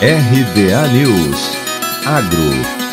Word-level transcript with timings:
RBA 0.00 0.92
News. 0.92 1.56
Agro 2.04 2.85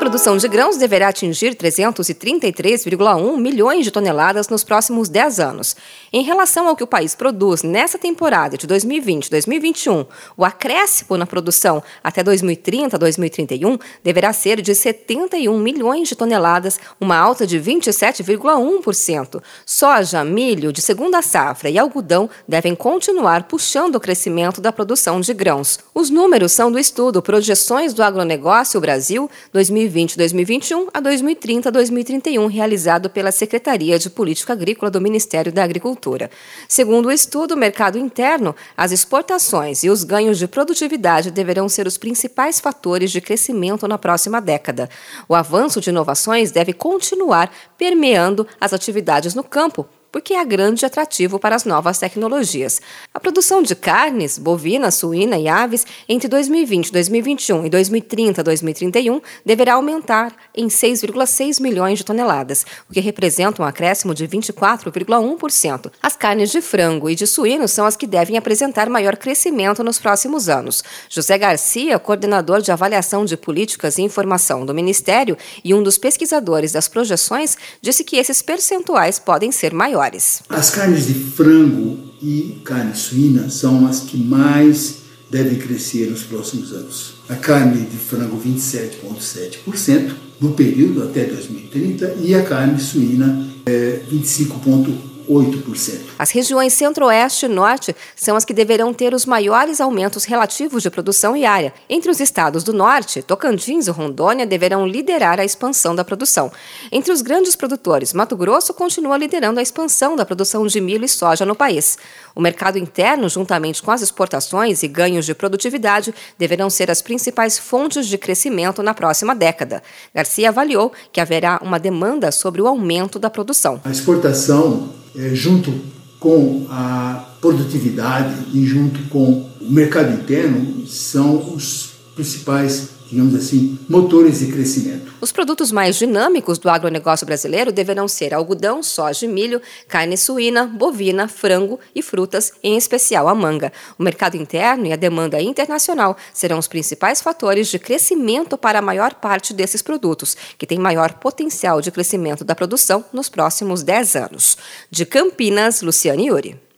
produção 0.00 0.38
de 0.38 0.48
grãos 0.48 0.78
deverá 0.78 1.08
atingir 1.08 1.54
333,1 1.54 3.36
milhões 3.36 3.84
de 3.84 3.90
toneladas 3.90 4.48
nos 4.48 4.64
próximos 4.64 5.10
10 5.10 5.38
anos. 5.38 5.76
Em 6.10 6.22
relação 6.22 6.66
ao 6.66 6.74
que 6.74 6.82
o 6.82 6.86
país 6.86 7.14
produz 7.14 7.62
nessa 7.62 7.98
temporada 7.98 8.56
de 8.56 8.66
2020-2021, 8.66 10.06
o 10.38 10.44
acréscimo 10.44 11.18
na 11.18 11.26
produção 11.26 11.82
até 12.02 12.24
2030-2031 12.24 13.78
deverá 14.02 14.32
ser 14.32 14.62
de 14.62 14.74
71 14.74 15.58
milhões 15.58 16.08
de 16.08 16.16
toneladas, 16.16 16.80
uma 16.98 17.18
alta 17.18 17.46
de 17.46 17.60
27,1%. 17.60 19.42
Soja, 19.66 20.24
milho 20.24 20.72
de 20.72 20.80
segunda 20.80 21.20
safra 21.20 21.68
e 21.68 21.78
algodão 21.78 22.30
devem 22.48 22.74
continuar 22.74 23.42
puxando 23.42 23.96
o 23.96 24.00
crescimento 24.00 24.62
da 24.62 24.72
produção 24.72 25.20
de 25.20 25.34
grãos. 25.34 25.78
Os 25.94 26.08
números 26.08 26.52
são 26.52 26.72
do 26.72 26.78
estudo 26.78 27.20
Projeções 27.20 27.92
do 27.92 28.02
Agronegócio 28.02 28.80
Brasil 28.80 29.30
2020 29.52 29.89
2020-2021 29.90 30.88
a 30.94 31.02
2030-2031, 31.02 32.48
realizado 32.48 33.10
pela 33.10 33.32
Secretaria 33.32 33.98
de 33.98 34.08
Política 34.08 34.52
Agrícola 34.52 34.90
do 34.90 35.00
Ministério 35.00 35.52
da 35.52 35.64
Agricultura. 35.64 36.30
Segundo 36.68 37.06
o 37.06 37.12
estudo 37.12 37.56
Mercado 37.56 37.98
Interno, 37.98 38.54
as 38.76 38.92
exportações 38.92 39.82
e 39.84 39.90
os 39.90 40.04
ganhos 40.04 40.38
de 40.38 40.46
produtividade 40.46 41.30
deverão 41.30 41.68
ser 41.68 41.86
os 41.86 41.98
principais 41.98 42.60
fatores 42.60 43.10
de 43.10 43.20
crescimento 43.20 43.86
na 43.86 43.98
próxima 43.98 44.40
década. 44.40 44.88
O 45.28 45.34
avanço 45.34 45.80
de 45.80 45.90
inovações 45.90 46.50
deve 46.50 46.72
continuar 46.72 47.52
permeando 47.76 48.46
as 48.60 48.72
atividades 48.72 49.34
no 49.34 49.42
campo, 49.42 49.86
porque 50.12 50.34
é 50.34 50.44
grande 50.44 50.84
atrativo 50.84 51.38
para 51.38 51.54
as 51.54 51.64
novas 51.64 51.98
tecnologias. 51.98 52.80
A 53.14 53.20
produção 53.20 53.62
de 53.62 53.74
carnes, 53.74 54.38
bovina, 54.38 54.90
suína 54.90 55.38
e 55.38 55.48
aves 55.48 55.86
entre 56.08 56.28
2020, 56.28 56.92
2021 56.92 57.66
e 57.66 57.70
2030, 57.70 58.42
2031 58.42 59.20
deverá 59.44 59.74
aumentar 59.74 60.34
em 60.54 60.66
6,6 60.68 61.60
milhões 61.60 61.98
de 61.98 62.04
toneladas, 62.04 62.66
o 62.88 62.92
que 62.92 63.00
representa 63.00 63.62
um 63.62 63.64
acréscimo 63.64 64.14
de 64.14 64.26
24,1%. 64.26 65.92
As 66.02 66.16
carnes 66.16 66.50
de 66.50 66.60
frango 66.60 67.08
e 67.08 67.14
de 67.14 67.26
suíno 67.26 67.68
são 67.68 67.86
as 67.86 67.96
que 67.96 68.06
devem 68.06 68.36
apresentar 68.36 68.88
maior 68.88 69.16
crescimento 69.16 69.84
nos 69.84 69.98
próximos 69.98 70.48
anos. 70.48 70.82
José 71.08 71.38
Garcia, 71.38 71.98
coordenador 71.98 72.60
de 72.60 72.72
avaliação 72.72 73.24
de 73.24 73.36
políticas 73.36 73.98
e 73.98 74.02
informação 74.02 74.66
do 74.66 74.74
Ministério 74.74 75.36
e 75.64 75.72
um 75.72 75.82
dos 75.82 75.98
pesquisadores 75.98 76.72
das 76.72 76.88
projeções, 76.88 77.56
disse 77.80 78.02
que 78.02 78.16
esses 78.16 78.42
percentuais 78.42 79.18
podem 79.18 79.52
ser 79.52 79.72
maiores 79.72 79.99
maiores. 80.00 80.42
As 80.48 80.70
carnes 80.70 81.06
de 81.06 81.14
frango 81.14 81.98
e 82.22 82.60
carne 82.64 82.94
suína 82.94 83.50
são 83.50 83.86
as 83.86 84.00
que 84.00 84.16
mais 84.16 85.00
devem 85.30 85.58
crescer 85.58 86.10
nos 86.10 86.22
próximos 86.22 86.72
anos. 86.72 87.14
A 87.28 87.36
carne 87.36 87.86
de 87.86 87.96
frango 87.96 88.40
27,7% 88.40 90.12
no 90.40 90.52
período 90.52 91.04
até 91.04 91.24
2030 91.24 92.16
e 92.20 92.34
a 92.34 92.42
carne 92.42 92.80
suína 92.80 93.46
é, 93.66 94.02
25,8%. 94.10 95.09
8%. 95.30 96.00
As 96.18 96.30
regiões 96.32 96.72
Centro-Oeste 96.72 97.46
e 97.46 97.48
Norte 97.48 97.94
são 98.16 98.36
as 98.36 98.44
que 98.44 98.52
deverão 98.52 98.92
ter 98.92 99.14
os 99.14 99.24
maiores 99.24 99.80
aumentos 99.80 100.24
relativos 100.24 100.82
de 100.82 100.90
produção 100.90 101.36
e 101.36 101.46
área. 101.46 101.72
Entre 101.88 102.10
os 102.10 102.18
estados 102.18 102.64
do 102.64 102.72
Norte, 102.72 103.22
Tocantins 103.22 103.86
e 103.86 103.90
Rondônia 103.90 104.44
deverão 104.44 104.86
liderar 104.86 105.38
a 105.38 105.44
expansão 105.44 105.94
da 105.94 106.04
produção. 106.04 106.50
Entre 106.90 107.12
os 107.12 107.22
grandes 107.22 107.54
produtores, 107.54 108.12
Mato 108.12 108.36
Grosso 108.36 108.74
continua 108.74 109.16
liderando 109.16 109.60
a 109.60 109.62
expansão 109.62 110.16
da 110.16 110.26
produção 110.26 110.66
de 110.66 110.80
milho 110.80 111.04
e 111.04 111.08
soja 111.08 111.46
no 111.46 111.54
país. 111.54 111.96
O 112.34 112.40
mercado 112.40 112.78
interno, 112.78 113.28
juntamente 113.28 113.82
com 113.82 113.90
as 113.90 114.02
exportações 114.02 114.82
e 114.82 114.88
ganhos 114.88 115.24
de 115.24 115.34
produtividade, 115.34 116.12
deverão 116.36 116.68
ser 116.68 116.90
as 116.90 117.00
principais 117.00 117.58
fontes 117.58 118.06
de 118.06 118.18
crescimento 118.18 118.82
na 118.82 118.94
próxima 118.94 119.34
década. 119.34 119.82
Garcia 120.14 120.48
avaliou 120.48 120.92
que 121.12 121.20
haverá 121.20 121.60
uma 121.62 121.78
demanda 121.78 122.32
sobre 122.32 122.60
o 122.60 122.66
aumento 122.66 123.18
da 123.18 123.30
produção. 123.30 123.80
A 123.84 123.90
exportação 123.90 124.90
é, 125.16 125.34
junto 125.34 125.72
com 126.18 126.66
a 126.70 127.24
produtividade 127.40 128.34
e 128.52 128.64
junto 128.66 129.00
com 129.08 129.48
o 129.60 129.70
mercado 129.70 130.12
interno, 130.12 130.86
são 130.86 131.54
os 131.54 131.89
principais 132.20 133.00
digamos 133.10 133.34
assim, 133.34 133.76
motores 133.88 134.38
de 134.38 134.52
crescimento. 134.52 135.12
Os 135.20 135.32
produtos 135.32 135.72
mais 135.72 135.96
dinâmicos 135.96 136.58
do 136.58 136.70
agronegócio 136.70 137.26
brasileiro 137.26 137.72
deverão 137.72 138.06
ser 138.06 138.32
algodão, 138.32 138.84
soja 138.84 139.26
e 139.26 139.28
milho, 139.28 139.60
carne 139.88 140.16
suína, 140.16 140.64
bovina, 140.64 141.26
frango 141.26 141.80
e 141.92 142.02
frutas, 142.02 142.52
em 142.62 142.76
especial 142.76 143.26
a 143.26 143.34
manga. 143.34 143.72
O 143.98 144.02
mercado 144.04 144.36
interno 144.36 144.86
e 144.86 144.92
a 144.92 144.96
demanda 144.96 145.42
internacional 145.42 146.16
serão 146.32 146.56
os 146.56 146.68
principais 146.68 147.20
fatores 147.20 147.66
de 147.66 147.80
crescimento 147.80 148.56
para 148.56 148.78
a 148.78 148.82
maior 148.82 149.14
parte 149.14 149.52
desses 149.52 149.82
produtos, 149.82 150.36
que 150.56 150.66
têm 150.66 150.78
maior 150.78 151.14
potencial 151.14 151.80
de 151.80 151.90
crescimento 151.90 152.44
da 152.44 152.54
produção 152.54 153.04
nos 153.12 153.28
próximos 153.28 153.82
10 153.82 154.14
anos. 154.14 154.56
De 154.88 155.04
Campinas, 155.04 155.82
Luciane 155.82 156.28
Yuri. 156.28 156.69